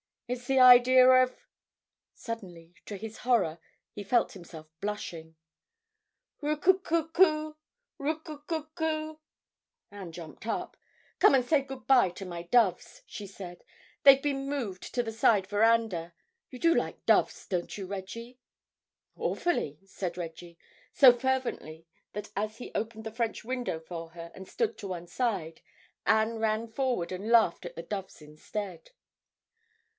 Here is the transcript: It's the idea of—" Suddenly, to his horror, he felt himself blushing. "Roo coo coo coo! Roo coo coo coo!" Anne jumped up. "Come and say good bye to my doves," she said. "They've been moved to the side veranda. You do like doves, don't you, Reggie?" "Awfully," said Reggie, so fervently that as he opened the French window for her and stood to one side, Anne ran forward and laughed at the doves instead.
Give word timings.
It's 0.27 0.47
the 0.47 0.59
idea 0.59 1.07
of—" 1.09 1.35
Suddenly, 2.15 2.73
to 2.85 2.95
his 2.95 3.19
horror, 3.19 3.59
he 3.91 4.01
felt 4.01 4.31
himself 4.31 4.67
blushing. 4.79 5.35
"Roo 6.39 6.55
coo 6.55 6.79
coo 6.79 7.09
coo! 7.09 7.57
Roo 7.99 8.17
coo 8.19 8.39
coo 8.47 8.65
coo!" 8.73 9.19
Anne 9.91 10.13
jumped 10.13 10.47
up. 10.47 10.77
"Come 11.19 11.35
and 11.35 11.43
say 11.45 11.61
good 11.61 11.85
bye 11.85 12.09
to 12.11 12.25
my 12.25 12.43
doves," 12.43 13.03
she 13.05 13.27
said. 13.27 13.63
"They've 14.03 14.23
been 14.23 14.47
moved 14.47 14.93
to 14.95 15.03
the 15.03 15.11
side 15.11 15.47
veranda. 15.47 16.13
You 16.49 16.59
do 16.59 16.73
like 16.73 17.05
doves, 17.05 17.45
don't 17.45 17.77
you, 17.77 17.85
Reggie?" 17.85 18.39
"Awfully," 19.17 19.81
said 19.85 20.17
Reggie, 20.17 20.57
so 20.93 21.11
fervently 21.11 21.85
that 22.13 22.31
as 22.37 22.57
he 22.57 22.71
opened 22.73 23.03
the 23.03 23.11
French 23.13 23.43
window 23.43 23.81
for 23.81 24.11
her 24.11 24.31
and 24.33 24.47
stood 24.47 24.77
to 24.77 24.87
one 24.87 25.07
side, 25.07 25.59
Anne 26.07 26.39
ran 26.39 26.69
forward 26.69 27.11
and 27.11 27.29
laughed 27.29 27.65
at 27.65 27.75
the 27.75 27.83
doves 27.83 28.21
instead. 28.21 28.91